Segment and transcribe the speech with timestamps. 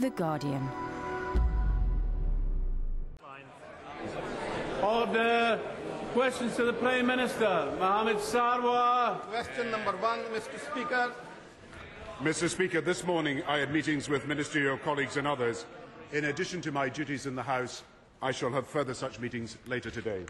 [0.00, 0.66] The Guardian.
[4.82, 5.60] Order.
[6.14, 7.70] Questions to the Prime Minister.
[7.78, 9.20] Mohammed Sarwar.
[9.28, 10.58] Question number one, Mr.
[10.70, 11.12] Speaker.
[12.22, 12.48] Mr.
[12.48, 15.66] Speaker, this morning I had meetings with ministerial colleagues and others.
[16.12, 17.82] In addition to my duties in the House,
[18.22, 20.24] I shall have further such meetings later today.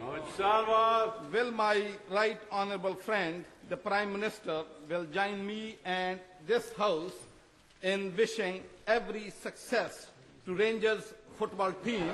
[0.00, 1.32] Mohammed Sarwar.
[1.32, 7.14] Will my right honourable friend, the Prime Minister, will join me and this House
[7.84, 10.06] in wishing every success
[10.46, 12.08] to Rangers football team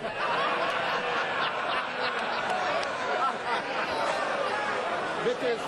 [5.27, 5.61] which is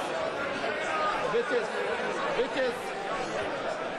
[1.35, 1.67] which is
[2.41, 2.75] which is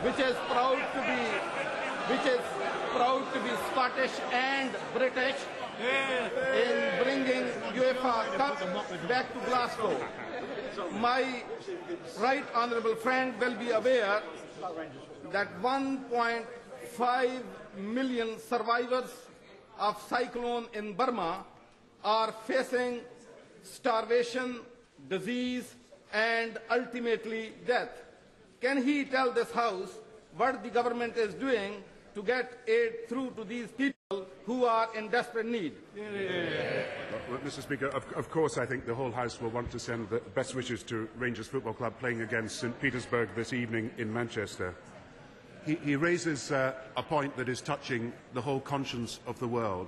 [0.05, 1.21] which is proud to be
[2.11, 2.43] which is
[2.91, 5.39] proud to be Scottish and British
[5.79, 7.45] in bringing
[7.79, 8.59] UEFA Cup
[9.07, 9.95] back to Glasgow.
[10.99, 11.43] My
[12.19, 14.21] right honourable friend will be aware
[15.31, 17.41] that 1.5
[17.77, 19.11] million survivors
[19.79, 21.45] of cyclone in Burma
[22.03, 23.01] are facing
[23.63, 24.59] starvation,
[25.09, 25.75] disease,
[26.11, 27.89] and ultimately death.
[28.61, 29.97] Can he tell this House
[30.37, 31.83] what the government is doing
[32.15, 34.02] to get aid through to these people
[34.45, 35.73] who are in desperate need?
[35.95, 37.61] Well, Mr.
[37.61, 40.55] Speaker, of, of, course I think the whole House will want to send the best
[40.55, 44.75] wishes to Rangers Football Club playing against St Petersburg this evening in Manchester.
[45.65, 49.87] He, he raises uh, a point that is touching the whole conscience of the world,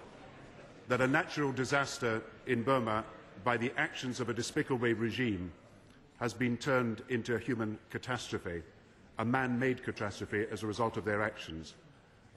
[0.88, 3.04] that a natural disaster in Burma
[3.44, 5.52] by the actions of a despicable regime
[6.20, 8.62] has been turned into a human catastrophe,
[9.20, 11.76] a man-made catastrophe as a result of their actions.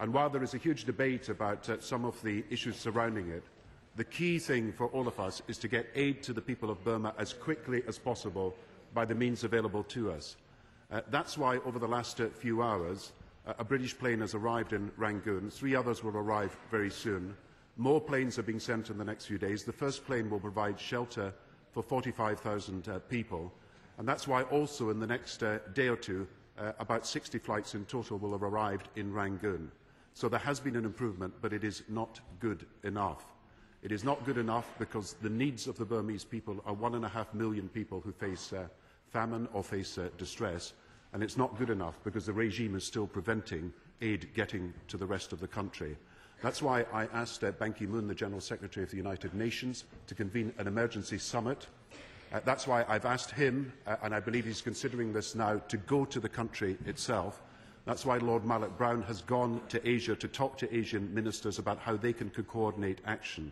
[0.00, 3.42] And while there is a huge debate about uh, some of the issues surrounding it,
[3.96, 6.82] the key thing for all of us is to get aid to the people of
[6.84, 8.54] Burma as quickly as possible
[8.94, 10.36] by the means available to us.
[10.92, 13.12] Uh, that's why over the last uh, few hours,
[13.46, 15.50] uh, a British plane has arrived in Rangoon.
[15.50, 17.36] Three others will arrive very soon.
[17.76, 19.64] More planes are being sent in the next few days.
[19.64, 21.34] The first plane will provide shelter
[21.72, 23.52] for 45,000 uh, people.
[23.98, 26.26] And that's why also in the next uh, day or two,
[26.80, 29.70] about 60 flights in total will have arrived in Rangoon.
[30.18, 33.24] So there has been an improvement, but it is not good enough.
[33.84, 37.04] It is not good enough because the needs of the Burmese people are one and
[37.04, 38.66] a half million people who face uh,
[39.12, 40.72] famine or face uh, distress,
[41.12, 45.06] and it's not good enough because the regime is still preventing aid getting to the
[45.06, 45.96] rest of the country.
[46.42, 50.16] That's why I asked uh, Ban Ki-moon, the General Secretary of the United Nations, to
[50.16, 51.68] convene an emergency summit.
[52.32, 55.76] Uh, that's why I've asked him, uh, and I believe he's considering this now, to
[55.76, 57.40] go to the country itself
[57.88, 61.78] That's why Lord Malloch Brown has gone to Asia to talk to Asian ministers about
[61.78, 63.50] how they can coordinate action.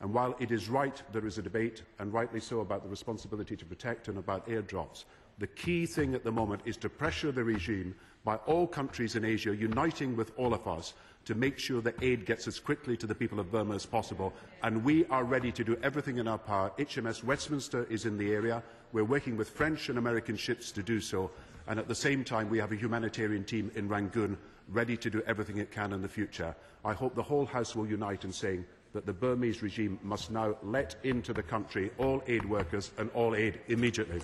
[0.00, 3.56] And while it is right there is a debate, and rightly so, about the responsibility
[3.56, 5.04] to protect and about airdrops,
[5.36, 9.24] the key thing at the moment is to pressure the regime by all countries in
[9.26, 10.94] Asia uniting with all of us
[11.26, 14.32] to make sure that aid gets as quickly to the people of Burma as possible.
[14.62, 16.72] And we are ready to do everything in our power.
[16.78, 18.62] HMS Westminster is in the area.
[18.92, 21.30] We're working with French and American ships to do so.
[21.66, 24.36] And at the same time, we have a humanitarian team in Rangoon
[24.68, 26.54] ready to do everything it can in the future.
[26.84, 30.56] I hope the whole House will unite in saying that the Burmese regime must now
[30.62, 34.20] let into the country all aid workers and all aid immediately.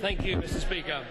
[0.00, 1.04] Thank you, Mr Speaker.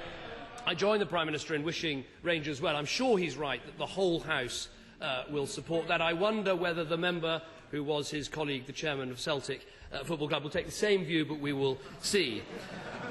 [0.65, 2.75] I join the Prime Minister in wishing Rangers well.
[2.75, 4.69] I'm sure he's right that the whole House
[5.01, 6.01] uh, will support that.
[6.01, 7.41] I wonder whether the member
[7.71, 11.03] who was his colleague, the chairman of Celtic uh, Football Club, will take the same
[11.03, 12.43] view, but we will see.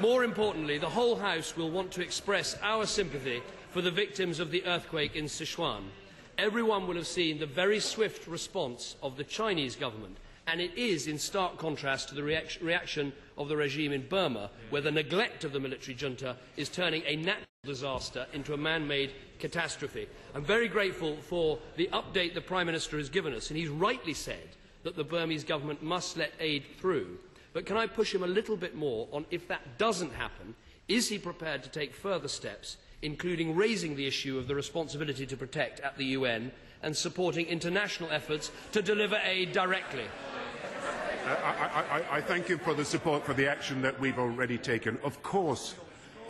[0.00, 4.50] More importantly, the whole House will want to express our sympathy for the victims of
[4.50, 5.82] the earthquake in Sichuan.
[6.36, 10.16] Everyone will have seen the very swift response of the Chinese government
[10.48, 14.50] and it is in stark contrast to the reac reaction of the regime in Burma,
[14.70, 19.12] where the neglect of the military junta is turning a natural disaster into a man-made
[19.38, 20.08] catastrophe.
[20.34, 24.14] I'm very grateful for the update the Prime Minister has given us, and he's rightly
[24.14, 24.48] said
[24.82, 27.18] that the Burmese government must let aid through.
[27.52, 30.54] But can I push him a little bit more on if that doesn't happen,
[30.86, 35.36] is he prepared to take further steps, including raising the issue of the responsibility to
[35.36, 36.50] protect at the UN
[36.82, 40.04] and supporting international efforts to deliver aid directly?
[41.26, 44.98] I, I, I, thank you for the support for the action that we've already taken.
[45.04, 45.74] Of course,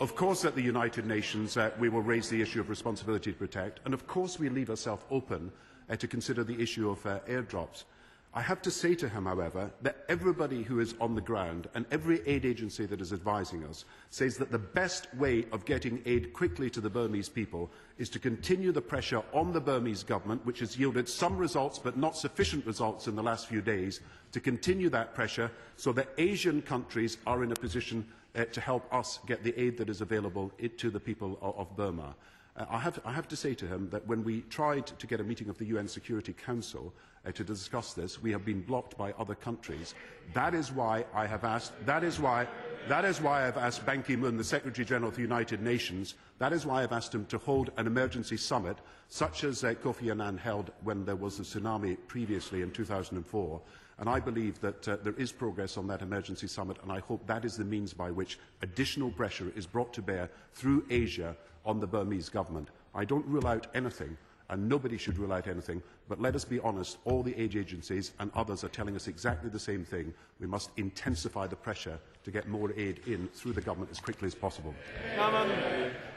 [0.01, 3.37] of course at the United Nations uh, we will raise the issue of responsibility to
[3.37, 5.53] protect, and of course we leave ourselves open
[5.89, 7.85] uh, to consider the issue of uh, airdrops.
[8.31, 11.87] I have to say to him, however, that everybody who is on the ground and
[11.89, 16.31] every aid agency that is advising us says that the best way of getting aid
[16.31, 20.59] quickly to the Burmese people is to continue the pressure on the Burmese government, which
[20.59, 23.99] has yielded some results but not sufficient results in the last few days,
[24.31, 28.05] to continue that pressure so that Asian countries are in a position
[28.35, 31.75] uh, to help us get the aid that is available to the people of, of
[31.75, 32.15] Burma.
[32.59, 35.21] Uh, I, have, I have to say to him that when we tried to get
[35.21, 36.93] a meeting of the UN Security Council
[37.25, 39.95] uh, to discuss this, we have been blocked by other countries.
[40.33, 42.47] That is why I have asked, that is why,
[42.89, 46.51] that is why I've asked Ban Ki-moon, the Secretary General of the United Nations, that
[46.51, 48.77] is why I've asked him to hold an emergency summit,
[49.07, 53.61] such as uh, Kofi Annan held when there was a tsunami previously in 2004.
[53.99, 57.25] And I believe that uh, there is progress on that emergency summit, and I hope
[57.27, 61.35] that is the means by which additional pressure is brought to bear through Asia
[61.65, 62.69] on the Burmese government.
[62.95, 64.17] I don't rule out anything,
[64.49, 68.13] and nobody should rule out anything, but let us be honest, all the aid agencies
[68.19, 70.13] and others are telling us exactly the same thing.
[70.39, 74.27] We must intensify the pressure to get more aid in through the government as quickly
[74.27, 74.73] as possible.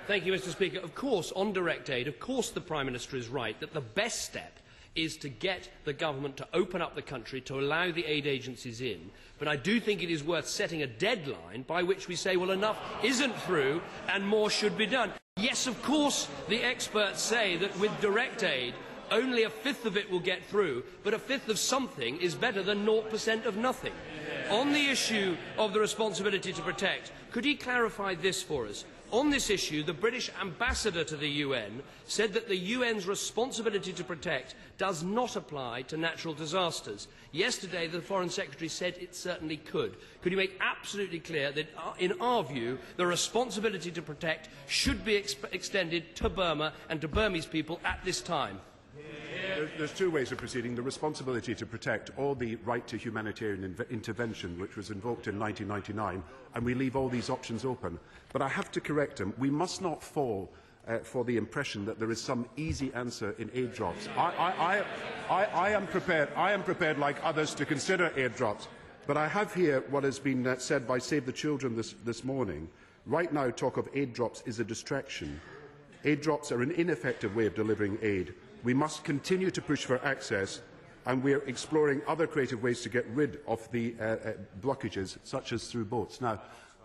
[0.06, 0.78] Thank you, Mr Speaker.
[0.78, 4.24] Of course, on direct aid, of course the Prime Minister is right that the best
[4.24, 4.58] step
[4.94, 8.80] is to get the government to open up the country to allow the aid agencies
[8.80, 9.10] in.
[9.38, 12.50] But I do think it is worth setting a deadline by which we say, well,
[12.50, 15.12] enough isn't through and more should be done.
[15.43, 18.75] Yes, of course, the experts say that with direct aid,
[19.11, 22.62] only a fifth of it will get through, but a fifth of something is better
[22.62, 23.93] than 0% of nothing.
[24.50, 28.84] On the issue of the responsibility to protect, could he clarify this for us?
[29.12, 34.02] On this issue, the British ambassador to the UN said that the UN's responsibility to
[34.02, 37.08] protect does not apply to natural disasters.
[37.30, 39.98] Yesterday, the Foreign Secretary said it certainly could.
[40.22, 45.04] Could you make absolutely clear that, uh, in our view, the responsibility to protect should
[45.04, 48.60] be ex extended to Burma and to Burmese people at this time?
[49.78, 50.74] There's two ways of proceeding.
[50.74, 56.22] The responsibility to protect or the right to humanitarian intervention, which was invoked in 1999,
[56.54, 57.98] and we leave all these options open.
[58.32, 59.32] But I have to correct him.
[59.38, 60.50] We must not fall
[60.88, 64.08] uh, for the impression that there is some easy answer in aid drops.
[64.16, 64.84] I,
[65.28, 68.68] I, I, I, am prepared, I am prepared, like others, to consider aid drops.
[69.06, 72.24] But I have here what has been uh, said by Save the Children this, this
[72.24, 72.68] morning.
[73.06, 75.40] Right now, talk of aid drops is a distraction.
[76.04, 78.34] Aid drops are an ineffective way of delivering aid.
[78.62, 80.62] We must continue to push for access
[81.06, 85.18] and we are exploring other creative ways to get rid of the uh, uh, blockages,
[85.24, 86.20] such as through boats.
[86.20, 86.40] Now,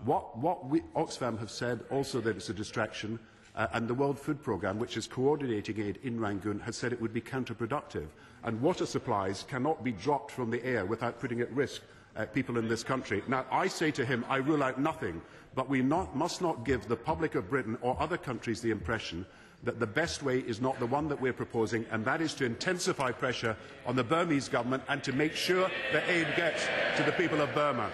[0.06, 3.20] what, what we, Oxfam have said also that it's a distraction,
[3.56, 7.02] uh, and the World Food Programme, which is coordinating aid in Rangoon, has said it
[7.02, 8.08] would be counterproductive.
[8.44, 11.82] And water supplies cannot be dropped from the air without putting at risk
[12.16, 13.24] uh, people in this country.
[13.28, 15.22] Now, I say to him, I rule out nothing,
[15.56, 19.26] but we not, must not give the public of Britain or other countries the impression
[19.64, 22.46] that the best way is not the one that we're proposing, and that is to
[22.46, 23.56] intensify pressure
[23.86, 27.54] on the Burmese government and to make sure that aid gets to the people of
[27.54, 27.90] Burma.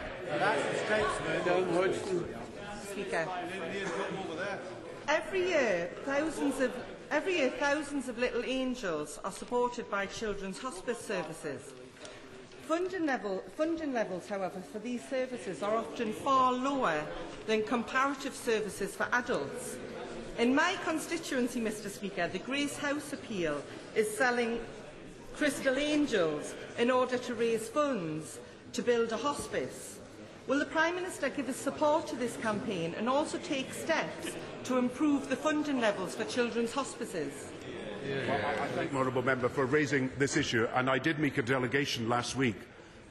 [2.92, 3.27] Speaker.
[5.07, 6.71] Every year, thousands of
[7.12, 11.74] every year, thousands of little angels are supported by children's hospice services.
[12.68, 17.04] Funding, level, funding levels, however, for these services are often far lower
[17.45, 19.75] than comparative services for adults.
[20.39, 23.62] In my constituency, Mr Speaker, the Grace House appeal
[23.95, 24.59] is selling
[25.35, 28.39] Crystal Angels in order to raise funds
[28.74, 30.00] to build a hospice.
[30.47, 34.31] Will the Prime Minister give his support to this campaign and also take steps
[34.63, 37.51] to improve the funding levels for children's hospices?
[38.07, 38.27] Yeah.
[38.27, 41.44] Well, I thank the Honourable Member for raising this issue and I did make a
[41.44, 42.57] delegation last week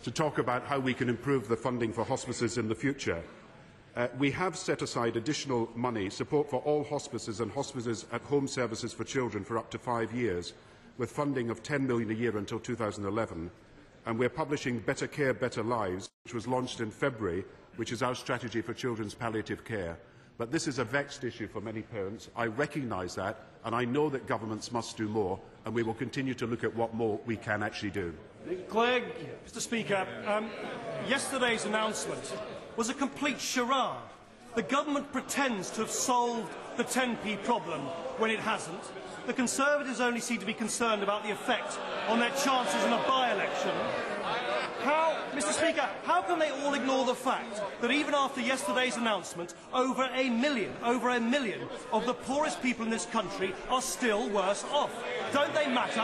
[0.03, 3.23] to talk about how we can improve the funding for hospices in the future.
[3.95, 8.49] Uh, we have set aside additional money, support for all hospices and hospices at home
[8.49, 10.55] services for children for up to five years,
[10.97, 13.51] with funding of 10 million a year until 2011.
[14.07, 17.45] And we're publishing Better Care, Better Lives, which was launched in February,
[17.77, 19.99] which is our strategy for children's palliative care.
[20.39, 22.31] But this is a vexed issue for many parents.
[22.35, 26.35] I recognise that, and I know that governments must do more, and we will continue
[26.35, 28.15] to look at what more we can actually do.
[28.69, 29.05] Clegg,
[29.47, 30.51] Mr Speaker, um,
[31.07, 32.33] yesterday's announcement
[32.77, 33.97] was a complete charade.
[34.55, 37.81] The government pretends to have solved the 10p problem
[38.19, 38.83] when it hasn't.
[39.27, 43.03] The Conservatives only seem to be concerned about the effect on their chances in a
[43.07, 43.71] by-election.
[44.83, 49.55] How, Mr Speaker, how can they all ignore the fact that even after yesterday's announcement,
[49.73, 51.61] over a million, over a million
[51.93, 54.93] of the poorest people in this country are still worse off?
[55.33, 56.01] Don't they matter?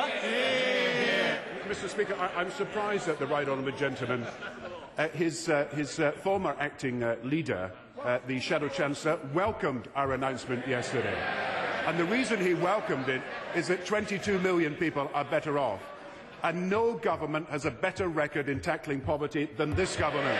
[1.68, 4.24] Mr Speaker, I, am surprised that the right honourable gentleman
[4.98, 7.70] uh, his, uh, his uh, former acting uh, leader,
[8.02, 11.16] uh, the Shadow Chancellor, welcomed our announcement yesterday.
[11.86, 13.22] And the reason he welcomed it
[13.54, 15.80] is that 22 million people are better off.
[16.42, 20.38] And no government has a better record in tackling poverty than this government.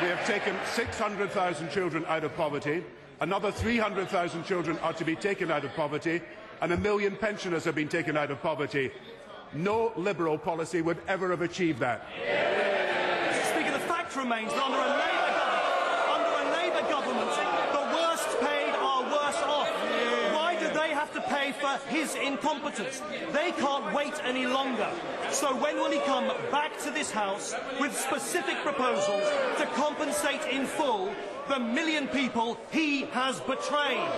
[0.00, 2.84] We have taken 600,000 children out of poverty.
[3.20, 6.20] Another 300,000 children are to be taken out of poverty.
[6.60, 8.90] And a million pensioners have been taken out of poverty.
[9.52, 12.06] No Liberal policy would ever have achieved that
[14.16, 15.76] remains that under a Labour government,
[16.16, 17.32] under a Labour government,
[17.76, 19.68] the worst paid are worse off.
[20.34, 23.02] Why do they have to pay for his incompetence.
[23.32, 24.90] They can't wait any longer.
[25.30, 29.24] So when will he come back to this House with specific proposals
[29.58, 31.12] to compensate in full
[31.48, 34.08] the million people he has betrayed?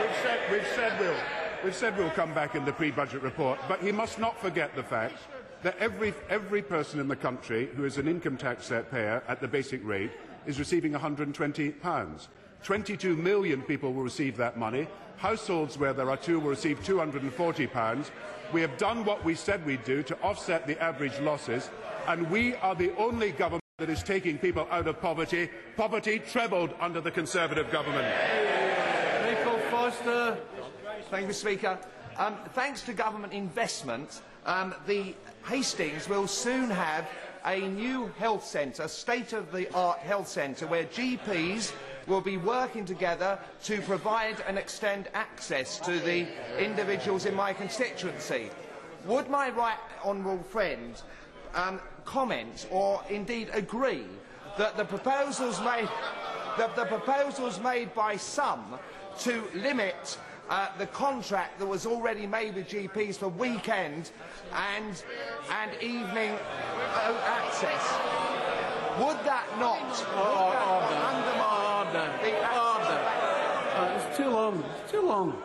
[0.00, 1.16] We've said, we've said we'll,
[1.64, 4.82] we've said we'll come back in the pre-budget report, but he must not forget the
[4.82, 5.16] fact
[5.62, 9.48] that every, every person in the country who is an income tax payer at the
[9.48, 10.12] basic rate
[10.46, 12.28] is receiving £120.
[12.62, 14.86] 22 million people will receive that money.
[15.16, 18.10] Households where there are two will receive £240.
[18.52, 21.70] We have done what we said we'd do to offset the average losses,
[22.06, 25.50] and we are the only government that is taking people out of poverty.
[25.76, 28.06] Poverty trebled under the Conservative government.
[29.22, 30.38] Michael Foster.
[31.10, 31.78] Thank you, Mr Speaker.
[32.16, 35.14] Um, thanks to government investment, um, the
[35.46, 37.08] Hastings will soon have
[37.44, 41.72] a new health centre, state-of-the-art health centre, where GPs
[42.06, 46.26] will be working together to provide and extend access to the
[46.58, 48.50] individuals in my constituency.
[49.04, 51.00] Would my right honourable friend
[51.54, 54.06] um, comment or indeed agree
[54.56, 55.88] that the proposals made,
[56.56, 58.78] that the proposals made by some
[59.20, 64.10] to limit uh, the contract that was already made with GPs for weekend
[64.76, 65.02] and,
[65.50, 67.82] and evening uh, access.
[68.98, 72.48] Would that not, would that not undermine the
[73.78, 74.64] Uh, it's too long.
[74.82, 75.42] It's too long.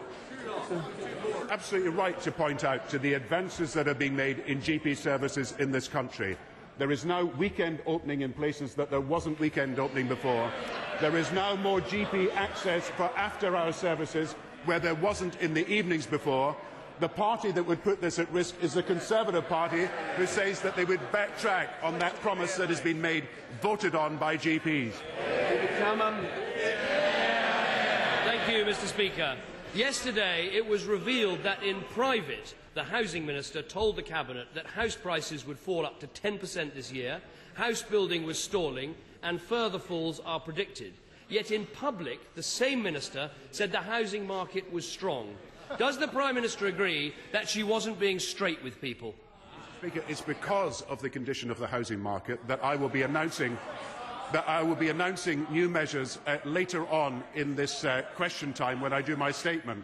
[1.50, 5.54] absolutely right to point out to the advances that are being made in GP services
[5.60, 6.38] in this country.
[6.80, 10.52] There is now weekend opening in places that there wasn't weekend opening before.
[11.00, 16.06] There is now more GP access for after-hour services where there wasn't in the evenings
[16.06, 16.56] before.
[17.00, 20.76] The party that would put this at risk is the Conservative Party, who says that
[20.76, 23.28] they would backtrack on that promise that has been made,
[23.62, 24.94] voted on by GPs.
[28.26, 28.88] Thank you, Mr.
[28.88, 29.36] Speaker.
[29.74, 34.96] Yesterday, it was revealed that in private, the Housing Minister told the Cabinet that house
[34.96, 37.22] prices would fall up to 10% this year,
[37.56, 40.94] house building was stalling, and further falls are predicted.
[41.34, 45.36] Yet in public, the same Minister said the housing market was strong.
[45.80, 49.16] Does the Prime Minister agree that she wasn't being straight with people?
[49.80, 53.58] Speaker, it's because of the condition of the housing market that I will be announcing
[54.32, 58.80] that I will be announcing new measures uh, later on in this uh, question time
[58.80, 59.84] when I do my statement.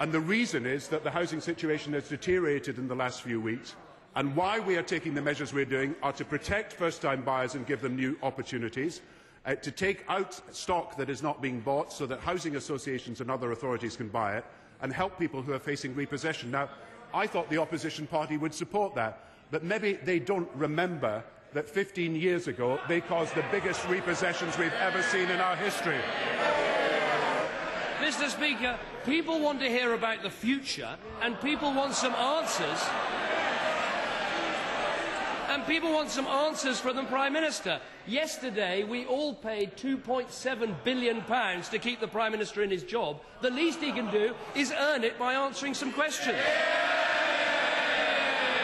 [0.00, 3.76] And the reason is that the housing situation has deteriorated in the last few weeks.
[4.16, 7.66] And why we are taking the measures we're doing are to protect first-time buyers and
[7.66, 9.00] give them new opportunities,
[9.44, 13.30] uh, to take out stock that is not being bought so that housing associations and
[13.30, 14.44] other authorities can buy it,
[14.82, 16.50] and help people who are facing repossession.
[16.50, 16.68] Now,
[17.14, 21.22] I thought the opposition party would support that, but maybe they don't remember
[21.52, 25.98] that 15 years ago they caused the biggest repossessions we've ever seen in our history.
[28.00, 28.28] Mr.
[28.28, 32.82] Speaker, people want to hear about the future and people want some answers.
[35.52, 37.78] And people want some answers from the Prime Minister.
[38.06, 43.20] Yesterday, we all paid £2.7 billion to keep the Prime Minister in his job.
[43.42, 46.38] The least he can do is earn it by answering some questions.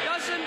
[0.06, 0.44] Doesn't,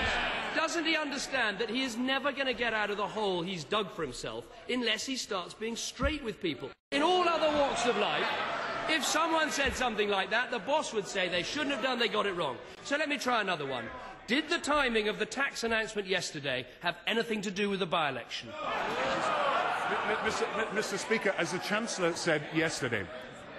[0.56, 3.62] doesn't he understand that he is never going to get out of the hole he's
[3.62, 6.70] dug for himself unless he starts being straight with people?
[6.90, 8.26] In all other walks of life,
[8.88, 12.08] if someone said something like that, the boss would say they shouldn't have done, they
[12.08, 12.56] got it wrong.
[12.82, 13.84] So let me try another one.
[14.26, 18.50] Did the timing of the tax announcement yesterday have anything to do with the by-election?
[20.24, 20.46] Mr.
[20.70, 20.98] Mr.
[20.98, 23.04] Speaker, as the Chancellor said yesterday,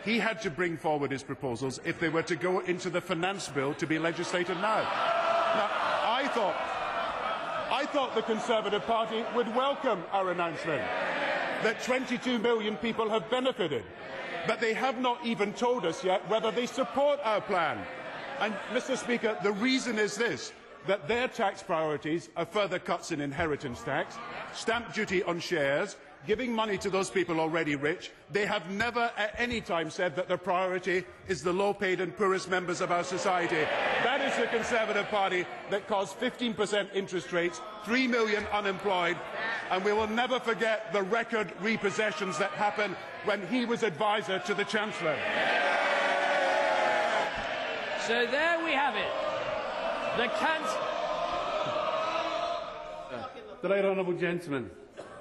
[0.06, 3.50] he had to bring forward his proposals if they were to go into the finance
[3.50, 4.82] bill to be legislated now.
[4.82, 5.70] Now,
[6.06, 6.56] I thought,
[7.72, 10.82] I thought the Conservative Party would welcome our announcement
[11.62, 13.84] that 22 million people have benefited,
[14.48, 17.80] but they have not even told us yet whether they support our plan.
[18.40, 18.98] And, Mr.
[18.98, 20.54] Speaker, the reason is this
[20.86, 24.18] that their tax priorities are further cuts in inheritance tax,
[24.54, 28.12] stamp duty on shares, giving money to those people already rich.
[28.32, 32.50] They have never at any time said that their priority is the low-paid and poorest
[32.50, 33.68] members of our society.
[34.04, 39.18] That is the Conservative Party that caused 15% interest rates, 3 million unemployed,
[39.70, 44.54] and we will never forget the record repossessions that happened when he was advisor to
[44.54, 45.18] the Chancellor.
[48.08, 49.12] So there we have it.
[50.18, 50.78] The cancer.
[53.62, 54.70] The right honourable gentleman.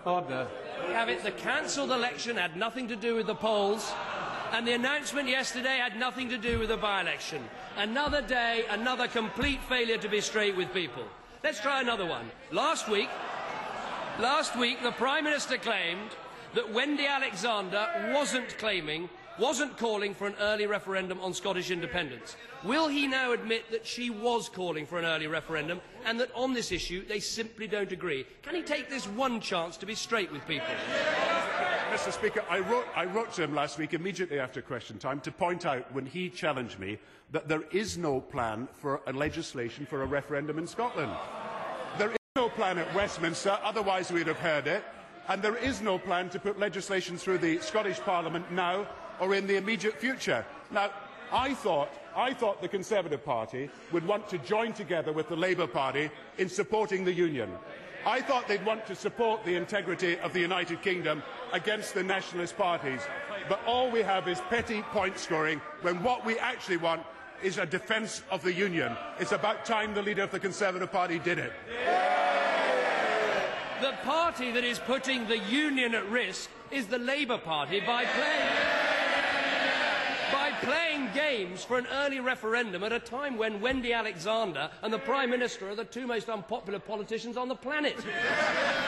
[0.05, 0.49] Order.
[0.89, 1.23] We have it.
[1.23, 3.93] The cancelled election had nothing to do with the polls,
[4.51, 7.45] and the announcement yesterday had nothing to do with the by-election.
[7.77, 11.05] Another day, another complete failure to be straight with people.
[11.45, 12.33] Let's try another one.
[12.51, 13.11] Last week,
[14.19, 16.11] last week, the Prime Minister claimed
[16.55, 19.09] that Wendy Alexander wasn't claiming
[19.43, 22.37] wasn't calling for an early referendum on Scottish independence.
[22.63, 26.53] Will he now admit that she was calling for an early referendum and that on
[26.53, 28.25] this issue they simply don't agree?
[28.43, 30.69] Can he take this one chance to be straight with people?
[31.91, 32.13] Mr.
[32.13, 35.67] Speaker, I wrote, I wrote to him last week immediately after question time to point
[35.67, 37.01] out when he challenged me
[37.33, 41.13] that there is no plan for a legislation for a referendum in Scotland.
[41.99, 44.85] There is no plan at Westminster, otherwise we'd have heard it,
[45.27, 48.87] and there is no plan to put legislation through the Scottish Parliament now
[49.21, 50.45] or in the immediate future.
[50.71, 50.91] Now,
[51.33, 55.67] I thought, I thought the Conservative Party would want to join together with the Labour
[55.67, 57.51] Party in supporting the Union.
[58.05, 62.57] I thought they'd want to support the integrity of the United Kingdom against the nationalist
[62.57, 63.01] parties.
[63.49, 67.03] But all we have is petty point scoring when what we actually want
[67.43, 68.97] is a defence of the Union.
[69.19, 71.53] It's about time the leader of the Conservative Party did it.
[73.81, 78.52] The party that is putting the Union at risk is the Labour Party by playing
[80.63, 85.31] play games for an early referendum at a time when Wendy Alexander and the Prime
[85.31, 87.97] Minister are the two most unpopular politicians on the planet.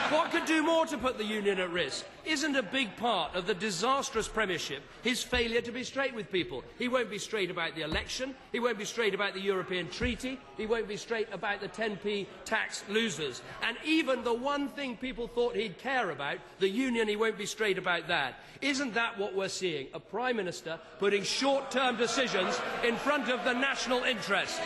[0.09, 2.05] what could do more to put the Union at risk?
[2.23, 6.63] Isn't a big part of the disastrous Premiership his failure to be straight with people?
[6.77, 10.39] He won't be straight about the election, he won't be straight about the European Treaty,
[10.57, 13.41] he won't be straight about the 10p tax losers.
[13.63, 17.45] And even the one thing people thought he'd care about, the Union, he won't be
[17.45, 18.35] straight about that.
[18.61, 19.87] Isn't that what we're seeing?
[19.93, 24.61] A Prime Minister putting short short-term decisions in front of the national interest.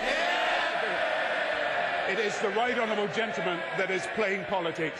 [2.09, 4.99] It is the right honourable gentleman that is playing politics.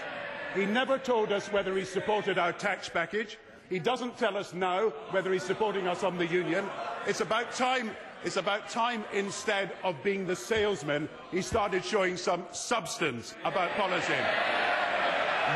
[0.55, 3.37] He never told us whether he supported our tax package.
[3.69, 6.65] He doesn't tell us now whether he's supporting us on the union.
[7.05, 7.91] It's about time
[8.21, 14.19] it's about time, instead of being the salesman, he started showing some substance about policy.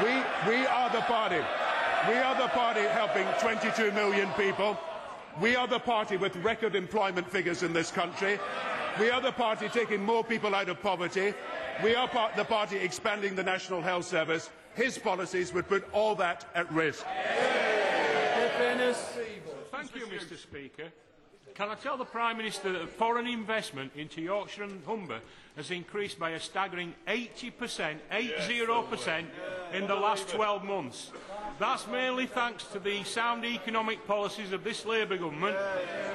[0.02, 0.14] We,
[0.50, 1.42] we are the party.
[2.08, 4.78] We are the party helping 22 million people.
[5.42, 8.40] We are the party with record employment figures in this country.
[9.00, 11.34] We are the party taking more people out of poverty.
[11.84, 14.52] We are part the party expanding the National Health Service.
[14.76, 17.04] His policies would put all that at risk.
[19.72, 20.92] Thank you, Mr Speaker.
[21.56, 25.20] Can I tell the Prime Minister that foreign investment into Yorkshire and Humber
[25.56, 29.26] has increased by a staggering 80%, 80%
[29.74, 31.12] in the last 12 months?
[31.60, 35.56] That's mainly thanks to the sound economic policies of this Labour government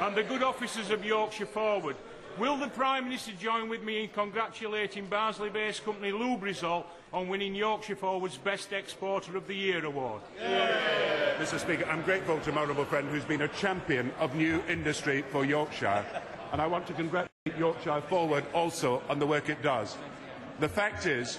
[0.01, 1.97] and the good officers of Yorkshire Forward.
[2.39, 7.97] Will the Prime Minister join with me in congratulating Barnsley-based company Lubrizol on winning Yorkshire
[7.97, 10.23] Forward's Best Exporter of the Year award?
[10.41, 11.37] Yeah.
[11.39, 15.23] Mr Speaker, I'm grateful to my honourable friend who's been a champion of new industry
[15.31, 16.05] for Yorkshire.
[16.53, 19.97] And I want to congratulate Yorkshire Forward also on the work it does.
[20.61, 21.39] The fact is,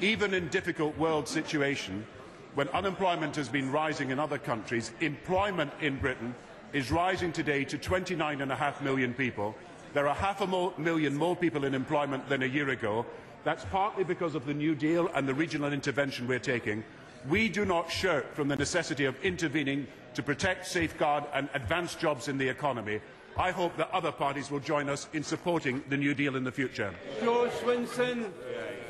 [0.00, 2.06] even in difficult world situation,
[2.54, 6.34] when unemployment has been rising in other countries, employment in Britain
[6.72, 9.54] is rising today to 29.5 million people.
[9.94, 13.06] There are half a million more people in employment than a year ago.
[13.44, 16.84] That's partly because of the New Deal and the regional intervention we're taking.
[17.28, 22.28] We do not shirk from the necessity of intervening to protect, safeguard and advance jobs
[22.28, 23.00] in the economy.
[23.36, 26.52] I hope that other parties will join us in supporting the New Deal in the
[26.52, 26.92] future.
[27.20, 28.30] Jo Swinson.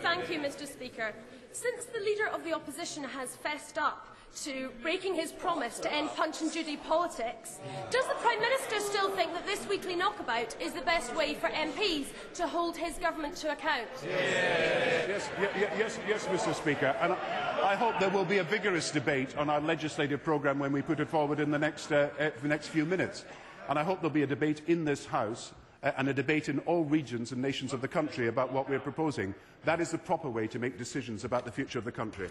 [0.03, 1.13] Thank you, Mr Speaker.
[1.53, 4.07] Since the Leader of the Opposition has fessed up
[4.45, 7.59] to breaking his promise to end Punch and Judy politics,
[7.91, 11.49] does the Prime Minister still think that this weekly knockabout is the best way for
[11.49, 13.89] MPs to hold his government to account?
[14.07, 16.95] Yes, yes, yes, yes Mr Speaker.
[17.01, 20.71] And I, I hope there will be a vigorous debate on our legislative programme when
[20.71, 23.25] we put it forward in the next, uh, uh, the next few minutes.
[23.69, 25.53] And I hope there'll be a debate in this House
[25.83, 28.79] Uh, and a debate in all regions and nations of the country about what we're
[28.79, 29.35] proposing.
[29.65, 32.29] That is the proper way to make decisions about the future of the country.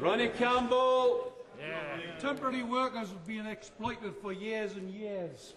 [0.00, 1.32] Ronnie Campbell.
[1.60, 1.98] Yeah.
[2.20, 5.54] Temporary workers have been exploited for years and years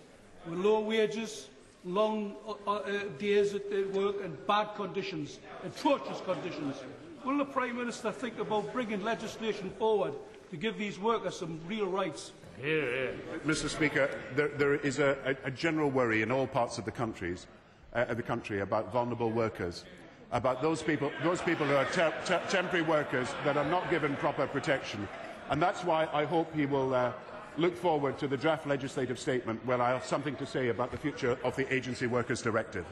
[0.47, 1.49] with low wages,
[1.83, 6.77] long uh, uh, days at work and bad conditions, atrocious conditions.
[7.23, 10.13] Will the Prime Minister think about bringing legislation forward
[10.49, 12.31] to give these workers some real rights?
[12.61, 17.47] Mr Speaker, there, there is a, a, general worry in all parts of the, countries,
[17.93, 19.83] uh, the country about vulnerable workers,
[20.31, 24.15] about those people, those people who are te te temporary workers that are not given
[24.17, 25.07] proper protection.
[25.49, 27.11] And that's why I hope he will uh,
[27.57, 30.97] look forward to the draft legislative statement where I have something to say about the
[30.97, 32.85] future of the Agency Workers Directive.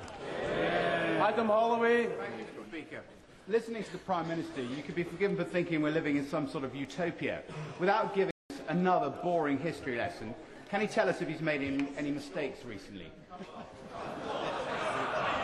[1.19, 2.07] Adam Holloway.
[2.07, 2.67] Thank you, Mr.
[2.67, 3.01] Speaker.
[3.47, 6.47] Listening to the Prime Minister, you could be forgiven for thinking we're living in some
[6.47, 7.41] sort of utopia
[7.79, 8.32] without giving
[8.73, 10.33] another boring history lesson.
[10.69, 11.61] Can he tell us if he's made
[11.97, 13.05] any, mistakes recently?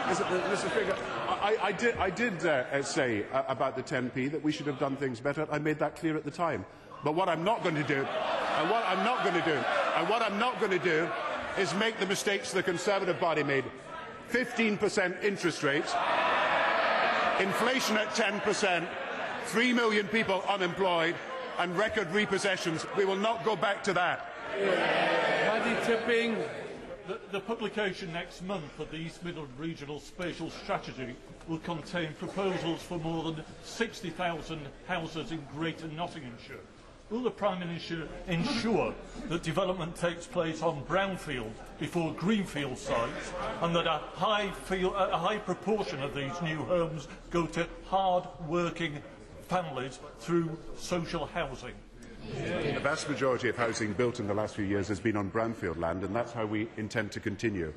[0.07, 0.57] Mr.
[0.57, 4.65] Speaker, I, I, did, I did uh, say uh, about the 10p that we should
[4.65, 5.47] have done things better.
[5.51, 6.65] I made that clear at the time.
[7.03, 8.03] But what I'm not going to do,
[8.57, 9.63] and what I'm not going to do,
[9.95, 11.07] and what I'm not going to do
[11.59, 13.65] is make the mistakes the Conservative Party made.
[14.31, 15.93] 15% interest rates,
[17.39, 18.87] inflation at 10%,
[19.45, 21.15] 3 million people unemployed,
[21.59, 22.85] and record repossessions.
[22.95, 24.33] We will not go back to that.
[24.55, 26.37] Paddy Tipping.
[27.07, 31.15] The, the publication next month of the East Midland Regional Spatial Strategy
[31.47, 36.59] will contain proposals for more than 60,000 houses in Greater Nottinghamshire.
[37.09, 38.93] Will the Prime Minister ensure
[39.27, 45.39] that development takes place on brownfield before greenfield sites and that a high, a high
[45.39, 49.01] proportion of these new homes go to hard-working
[49.49, 51.73] families through social housing?
[52.73, 55.77] The vast majority of housing built in the last few years has been on brownfield
[55.77, 57.73] land, and that's how we intend to continue.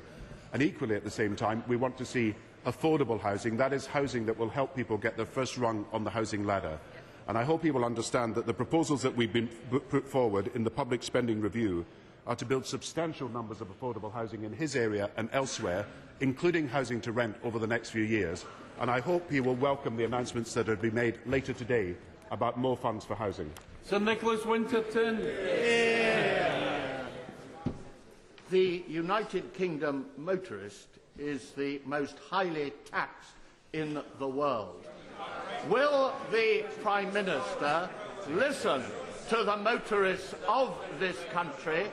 [0.53, 2.35] And equally, at the same time, we want to see
[2.67, 3.57] affordable housing.
[3.57, 6.79] That is housing that will help people get their first rung on the housing ladder.
[7.27, 9.47] And I hope he will understand that the proposals that we've been
[9.89, 11.85] put forward in the public spending review
[12.27, 15.85] are to build substantial numbers of affordable housing in his area and elsewhere,
[16.19, 18.45] including housing to rent over the next few years.
[18.79, 21.95] and I hope he will welcome the announcements that will be made later today
[22.31, 23.51] about more funds for housing.
[23.83, 25.19] Sir Nicholas Winterton.
[25.23, 27.05] Yeah.
[28.49, 33.31] The United Kingdom motorist is the most highly taxed
[33.73, 34.87] in the world.
[35.69, 37.89] Will the Prime Minister
[38.29, 38.83] listen
[39.29, 41.87] to the motorists of this country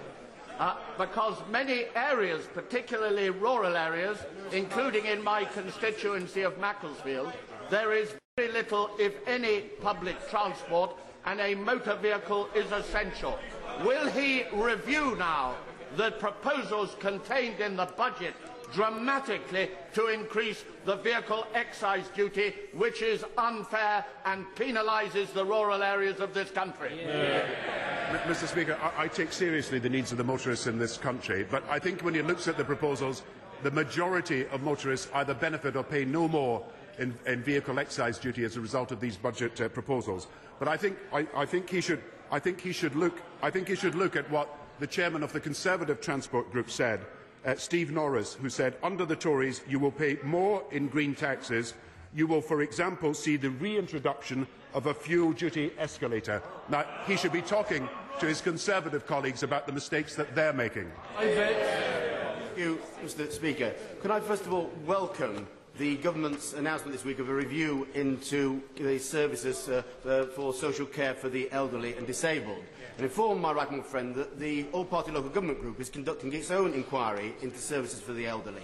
[0.60, 4.18] uh, because many areas, particularly rural areas,
[4.52, 7.32] including in my constituency of Macclesfield,
[7.70, 10.94] there is very little, if any, public transport
[11.24, 13.38] and a motor vehicle is essential.
[13.84, 15.56] Will he review now
[15.96, 18.34] the proposals contained in the budget
[18.72, 26.20] dramatically to increase the vehicle excise duty, which is unfair and penalises the rural areas
[26.20, 27.00] of this country.
[27.04, 27.99] Yeah.
[28.10, 31.62] Mr Speaker, I, I take seriously the needs of the motorists in this country, but
[31.70, 33.22] I think when he looks at the proposals,
[33.62, 36.64] the majority of motorists either benefit or pay no more
[36.98, 40.26] in, in vehicle excise duty as a result of these budget uh, proposals.
[40.58, 43.68] But I think, I, I, think he should, I think he should look, I think
[43.68, 44.48] he should look at what
[44.80, 47.00] the chairman of the Conservative Transport Group said,
[47.46, 51.74] uh, Steve Norris, who said, under the Tories, you will pay more in green taxes.
[52.12, 56.42] You will, for example, see the reintroduction of a fuel duty escalator.
[56.68, 57.88] Now, he should be talking
[58.20, 60.92] to his Conservative colleagues about the mistakes that they're making.
[61.16, 63.72] Thank you, Mr Speaker.
[64.02, 68.62] Can I first of all welcome the government's announcement this week of a review into
[68.76, 72.62] the services uh, uh, for social care for the elderly and disabled
[72.96, 76.74] and inform my right friend that the all-party local government group is conducting its own
[76.74, 78.62] inquiry into services for the elderly.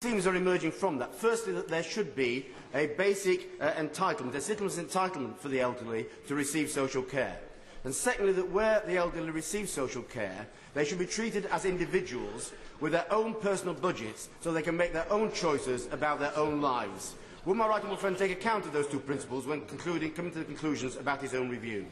[0.00, 1.14] Two themes are emerging from that.
[1.14, 6.06] Firstly, that there should be a basic uh, entitlement, a citizen's entitlement for the elderly
[6.28, 7.36] to receive social care.
[7.84, 12.52] And secondly, that where the elderly receive social care, they should be treated as individuals
[12.80, 16.60] with their own personal budgets so they can make their own choices about their own
[16.60, 17.14] lives.
[17.46, 20.40] Will my right honourable friend take account of those two principles when concluding, coming to
[20.40, 21.86] the conclusions about his own review?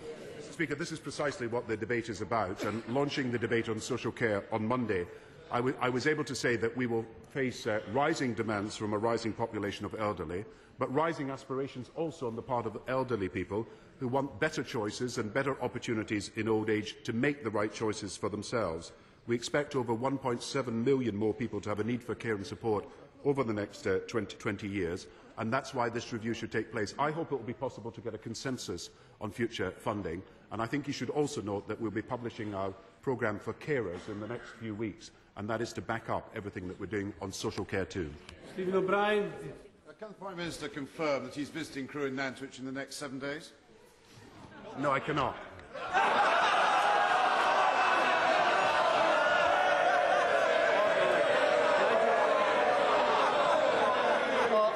[0.51, 4.13] Speaker, this is precisely what the debate is about, and launching the debate on social
[4.13, 5.07] care on Monday,
[5.51, 8.99] I, I was able to say that we will face uh, rising demands from a
[8.99, 10.45] rising population of elderly,
[10.79, 13.67] but rising aspirations also on the part of elderly people
[13.99, 18.17] who want better choices and better opportunities in old age to make the right choices
[18.17, 18.93] for themselves.
[19.27, 22.87] We expect over 1.7 million more people to have a need for care and support
[23.25, 25.07] over the next uh, 20, 20 years,
[25.39, 26.95] and that's why this review should take place.
[26.99, 30.67] I hope it will be possible to get a consensus on future funding, and I
[30.67, 34.29] think you should also note that we'll be publishing our programme for carers in the
[34.29, 37.65] next few weeks, and that is to back up everything that we're doing on social
[37.65, 38.11] care too.
[38.55, 39.33] Stephen O'Brien.
[39.89, 42.97] Uh, can the Prime Minister confirm that he's visiting Crewe in Nantwich in the next
[42.97, 43.53] seven days?
[44.77, 45.37] No, I cannot.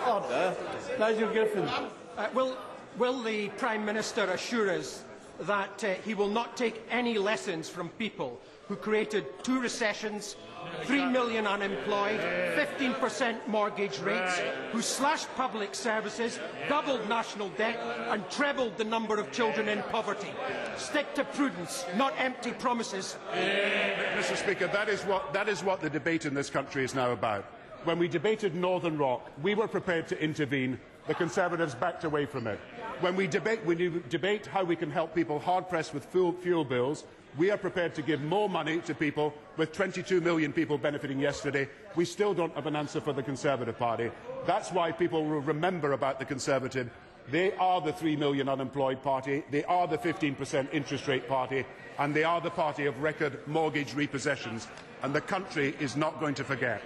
[0.09, 0.57] Order.
[0.99, 1.69] Nigel Giffen.
[2.17, 2.57] Uh, will,
[2.99, 5.05] will the Prime Minister assure us
[5.43, 10.37] that uh, he will not take any lessons from people who created two recessions,
[10.85, 12.21] three million unemployed,
[12.57, 17.77] 15% mortgage rates, who slashed public services, doubled national debt
[18.09, 20.31] and trebled the number of children in poverty.
[20.77, 23.17] Stick to prudence, not empty promises.
[23.35, 27.11] Mr Speaker, that is, what, that is what the debate in this country is now
[27.11, 27.45] about.
[27.85, 30.79] When we debated Northern Rock, we were prepared to intervene.
[31.07, 32.59] The Conservatives backed away from it.
[33.01, 33.75] When we debate, we
[34.09, 37.05] debate how we can help people hard-pressed with fuel, fuel bills,
[37.39, 41.67] we are prepared to give more money to people, with 22 million people benefiting yesterday.
[41.97, 44.11] We still don't have an answer for the Conservative Party.
[44.47, 46.91] That's why people will remember about the Conservative
[47.31, 51.65] They are the 3 million unemployed party, they are the 15% interest rate party,
[51.99, 54.67] and they are the party of record mortgage repossessions.
[55.03, 56.83] And the country is not going to forget.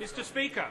[0.00, 0.66] Mr Speaker.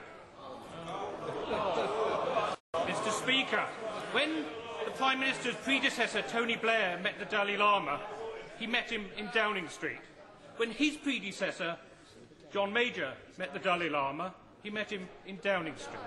[2.74, 3.66] Mr Speaker,
[4.12, 4.46] when
[4.86, 8.00] the Prime Minister's predecessor, Tony Blair, met the Dalai Lama,
[8.60, 10.00] he met him in Downing Street.
[10.58, 11.78] When his predecessor,
[12.52, 16.00] John Major, met the Dalai Lama, he met him in Downing Street.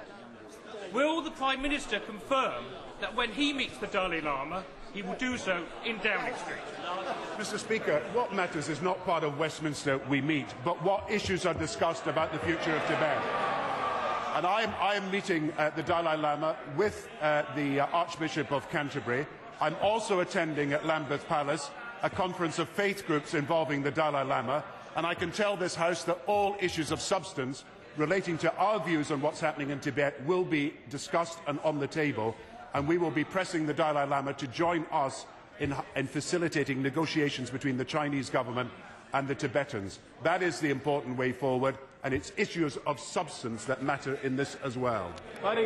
[0.92, 2.64] Will the Prime Minister confirm
[3.00, 6.59] that when he meets the Dalai Lama, he will do so in Downing Street?
[7.37, 11.54] Mr Speaker, what matters is not part of Westminster we meet, but what issues are
[11.54, 13.45] discussed about the future of Tibet.
[14.37, 18.53] And I am, I am meeting uh, the Dalai Lama with uh, the uh, Archbishop
[18.53, 19.27] of Canterbury.
[19.62, 21.70] I'm also attending at Lambeth Palace
[22.03, 24.62] a conference of faith groups involving the Dalai Lama,
[24.94, 27.64] and I can tell this House that all issues of substance
[27.96, 31.87] relating to our views on what's happening in Tibet will be discussed and on the
[31.87, 32.37] table,
[32.75, 35.25] and we will be pressing the Dalai Lama to join us
[35.61, 38.70] in, in facilitating negotiations between the Chinese government
[39.14, 39.99] and the Tibetans.
[40.25, 44.57] That is the important way forward, and it's issues of substance that matter in this
[44.62, 45.12] as well.
[45.42, 45.59] Thank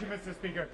[0.00, 0.68] you, Mr Speaker.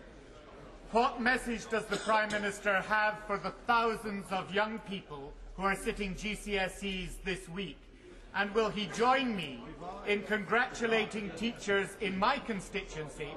[0.93, 5.77] What message does the Prime Minister have for the thousands of young people who are
[5.77, 7.77] sitting GCSEs this week?
[8.35, 9.63] And will he join me
[10.09, 13.29] in congratulating teachers in my constituency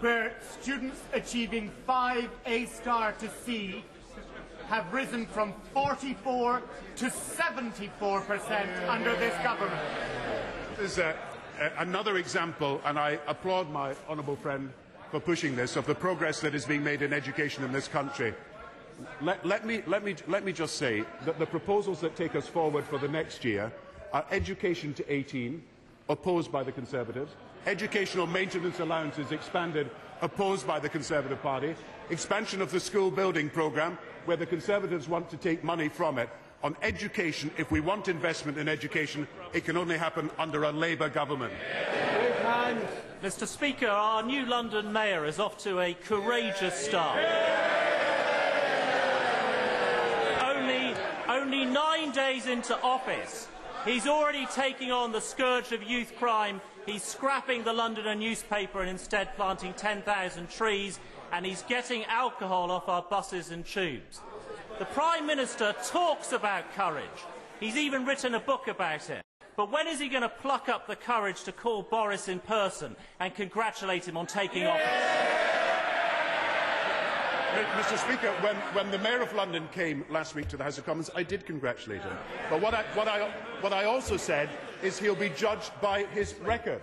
[0.00, 3.84] where students achieving 5 A star to C
[4.68, 6.62] have risen from 44
[6.96, 9.80] to 74% under this government?
[10.76, 11.14] This is uh,
[11.78, 14.72] another example, and I applaud my honourable friend
[15.10, 18.34] for pushing this, of the progress that is being made in education in this country.
[19.20, 22.46] Let, let, me, let, me, let me just say that the proposals that take us
[22.46, 23.72] forward for the next year
[24.12, 25.62] are education to 18,
[26.08, 27.32] opposed by the Conservatives,
[27.66, 29.90] educational maintenance allowances expanded,
[30.22, 31.74] opposed by the Conservative Party,
[32.10, 36.28] expansion of the school building programme, where the Conservatives want to take money from it.
[36.62, 41.08] On education, if we want investment in education, it can only happen under a Labour
[41.08, 41.52] government.
[43.24, 47.18] Mr Speaker, our new London Mayor is off to a courageous start.
[50.42, 50.94] Only,
[51.26, 53.48] only nine days into office,
[53.86, 56.60] he's already taking on the scourge of youth crime.
[56.84, 61.00] He's scrapping the Londoner newspaper and instead planting 10,000 trees,
[61.34, 64.20] and he's getting alcohol off our buses and tubes.
[64.78, 67.04] The Prime Minister talks about courage.
[67.58, 69.20] He's even written a book about it.
[69.56, 72.94] But when is he going to pluck up the courage to call Boris in person
[73.18, 74.86] and congratulate him on taking office?
[77.78, 80.86] Mr Speaker, when, when, the Mayor of London came last week to the House of
[80.86, 82.16] Commons, I did congratulate him.
[82.48, 84.48] But what I, what, I, what I, also said
[84.82, 86.82] is he'll be judged by his record.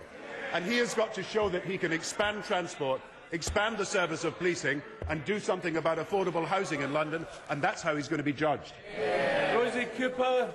[0.52, 3.00] And he has got to show that he can expand transport,
[3.32, 7.82] expand the service of policing, and do something about affordable housing in London, and that's
[7.82, 8.72] how he's going to be judged.
[9.54, 10.50] Rosie Cooper.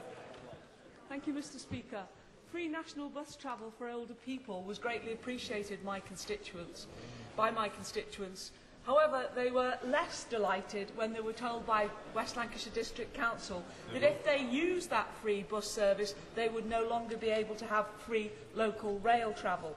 [1.10, 2.04] Thank you, Mr Speaker.
[2.52, 6.88] Free national bus travel for older people was greatly appreciated my constituents,
[7.36, 8.52] by my constituents.
[8.86, 13.62] However, they were less delighted when they were told by West Lancashire District Council
[13.92, 17.66] that if they used that free bus service, they would no longer be able to
[17.66, 19.76] have free local rail travel.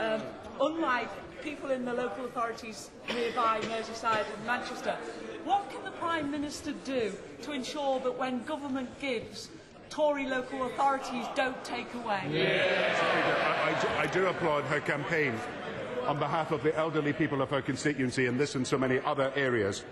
[0.00, 0.22] Um,
[0.60, 1.10] unlike
[1.42, 4.96] people in the local authorities nearby, Merseyside and Manchester,
[5.44, 9.50] what can the Prime Minister do to ensure that when government gives,
[9.90, 12.22] Tory local authorities don't take away.
[12.22, 15.34] I, I, do, I do applaud her campaign
[16.06, 19.32] on behalf of the elderly people of her constituency in this and so many other
[19.36, 19.84] areas.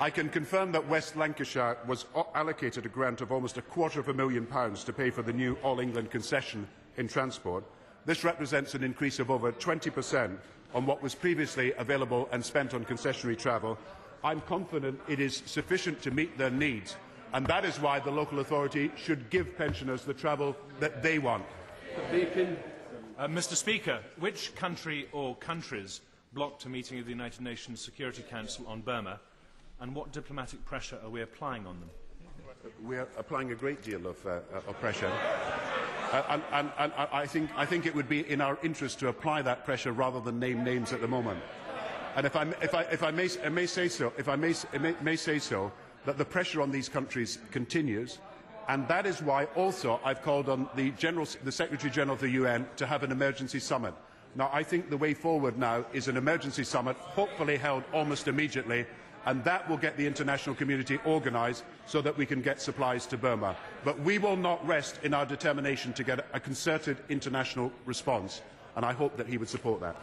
[0.00, 4.08] I can confirm that West Lancashire was allocated a grant of almost a quarter of
[4.08, 7.64] a million pounds to pay for the new All England concession in transport.
[8.06, 10.38] This represents an increase of over 20%
[10.74, 13.76] on what was previously available and spent on concessionary travel.
[14.22, 16.96] I'm confident it is sufficient to meet their needs
[17.32, 21.44] and that is why the local authority should give pensioners the travel that they want.
[23.18, 26.00] Uh, Mr Speaker, which country or countries
[26.32, 29.18] blocked a meeting of the United Nations Security Council on Burma,
[29.80, 31.90] and what diplomatic pressure are we applying on them?
[32.84, 35.10] We are applying a great deal of, uh, of pressure.
[36.12, 39.08] Uh, and, and, and I, think, I think it would be in our interest to
[39.08, 41.40] apply that pressure rather than name names at the moment.
[42.14, 44.54] And if I, if I, if I, may, I may say so, if I may,
[44.80, 45.72] may, may say so,
[46.06, 48.18] that the pressure on these countries continues.
[48.68, 52.30] And that is why also I've called on the, General, the Secretary General of the
[52.30, 53.94] UN to have an emergency summit.
[54.34, 58.86] Now, I think the way forward now is an emergency summit, hopefully held almost immediately,
[59.26, 63.18] and that will get the international community organised so that we can get supplies to
[63.18, 63.56] Burma.
[63.84, 68.42] But we will not rest in our determination to get a concerted international response.
[68.76, 69.96] and I hope that he would support that.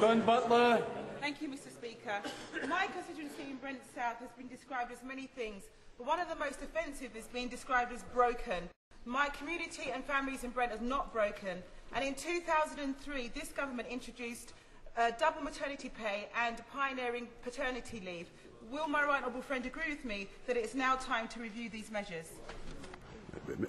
[0.00, 0.82] Dawn Butler.
[1.20, 2.20] Thank you, Mr Speaker.
[2.68, 5.64] My constituency in Brent South has been described as many things,
[5.98, 8.68] but one of the most offensive is being described as broken.
[9.04, 11.62] My community and families in Brent are not broken,
[11.94, 14.52] and in 2003 this government introduced
[14.96, 18.28] uh, double maternity pay and pioneering paternity leave.
[18.72, 21.68] Will my right honourable friend agree with me that it is now time to review
[21.68, 22.24] these measures?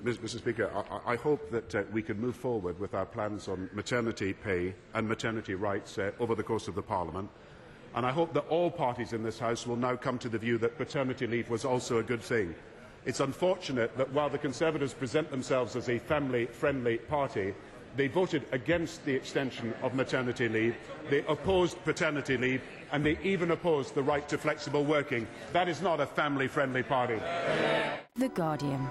[0.01, 0.71] Mr Speaker,
[1.05, 4.73] I, I hope that uh, we can move forward with our plans on maternity pay
[4.93, 7.29] and maternity rights uh, over the course of the Parliament.
[7.95, 10.57] And I hope that all parties in this House will now come to the view
[10.59, 12.55] that paternity leave was also a good thing.
[13.05, 17.53] It's unfortunate that while the Conservatives present themselves as a family-friendly party,
[17.95, 20.75] they voted against the extension of maternity leave,
[21.09, 25.27] they opposed paternity leave, and they even opposed the right to flexible working.
[25.51, 27.19] That is not a family-friendly party.
[28.15, 28.87] The Guardian.